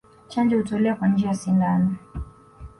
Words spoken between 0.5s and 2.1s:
hutolewa kwa njia ya sindano